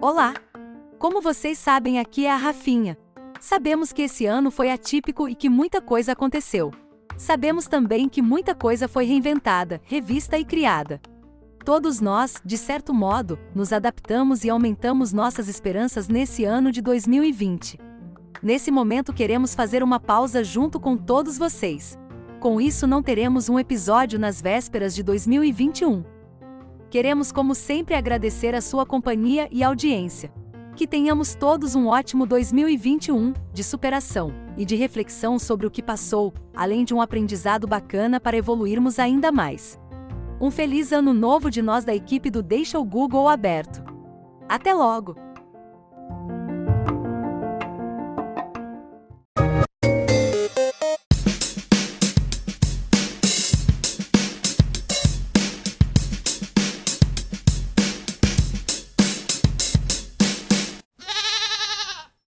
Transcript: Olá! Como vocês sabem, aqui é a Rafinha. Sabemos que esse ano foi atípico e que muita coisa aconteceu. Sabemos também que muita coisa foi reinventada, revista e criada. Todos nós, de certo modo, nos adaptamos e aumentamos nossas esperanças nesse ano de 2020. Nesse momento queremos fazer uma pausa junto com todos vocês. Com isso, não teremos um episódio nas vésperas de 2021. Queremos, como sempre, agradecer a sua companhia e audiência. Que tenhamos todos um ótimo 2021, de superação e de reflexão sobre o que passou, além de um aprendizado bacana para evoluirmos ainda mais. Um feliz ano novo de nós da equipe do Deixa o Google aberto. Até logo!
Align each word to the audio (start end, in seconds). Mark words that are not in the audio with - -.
Olá! 0.00 0.32
Como 0.96 1.20
vocês 1.20 1.58
sabem, 1.58 1.98
aqui 1.98 2.24
é 2.24 2.30
a 2.30 2.36
Rafinha. 2.36 2.96
Sabemos 3.40 3.92
que 3.92 4.02
esse 4.02 4.26
ano 4.26 4.48
foi 4.48 4.70
atípico 4.70 5.28
e 5.28 5.34
que 5.34 5.48
muita 5.48 5.80
coisa 5.80 6.12
aconteceu. 6.12 6.70
Sabemos 7.16 7.66
também 7.66 8.08
que 8.08 8.22
muita 8.22 8.54
coisa 8.54 8.86
foi 8.86 9.06
reinventada, 9.06 9.80
revista 9.82 10.38
e 10.38 10.44
criada. 10.44 11.00
Todos 11.64 12.00
nós, 12.00 12.40
de 12.44 12.56
certo 12.56 12.94
modo, 12.94 13.40
nos 13.52 13.72
adaptamos 13.72 14.44
e 14.44 14.50
aumentamos 14.50 15.12
nossas 15.12 15.48
esperanças 15.48 16.06
nesse 16.06 16.44
ano 16.44 16.70
de 16.70 16.80
2020. 16.80 17.76
Nesse 18.40 18.70
momento 18.70 19.12
queremos 19.12 19.52
fazer 19.52 19.82
uma 19.82 19.98
pausa 19.98 20.44
junto 20.44 20.78
com 20.78 20.96
todos 20.96 21.36
vocês. 21.36 21.98
Com 22.38 22.60
isso, 22.60 22.86
não 22.86 23.02
teremos 23.02 23.48
um 23.48 23.58
episódio 23.58 24.16
nas 24.16 24.40
vésperas 24.40 24.94
de 24.94 25.02
2021. 25.02 26.17
Queremos, 26.90 27.30
como 27.30 27.54
sempre, 27.54 27.94
agradecer 27.94 28.54
a 28.54 28.62
sua 28.62 28.86
companhia 28.86 29.46
e 29.52 29.62
audiência. 29.62 30.32
Que 30.74 30.86
tenhamos 30.86 31.34
todos 31.34 31.74
um 31.74 31.86
ótimo 31.88 32.24
2021, 32.24 33.34
de 33.52 33.62
superação 33.62 34.32
e 34.56 34.64
de 34.64 34.74
reflexão 34.74 35.38
sobre 35.38 35.66
o 35.66 35.70
que 35.70 35.82
passou, 35.82 36.32
além 36.56 36.84
de 36.84 36.94
um 36.94 37.02
aprendizado 37.02 37.66
bacana 37.66 38.18
para 38.18 38.38
evoluirmos 38.38 38.98
ainda 38.98 39.30
mais. 39.30 39.78
Um 40.40 40.50
feliz 40.50 40.90
ano 40.90 41.12
novo 41.12 41.50
de 41.50 41.60
nós 41.60 41.84
da 41.84 41.94
equipe 41.94 42.30
do 42.30 42.42
Deixa 42.42 42.78
o 42.78 42.84
Google 42.84 43.28
aberto. 43.28 43.82
Até 44.48 44.72
logo! 44.72 45.27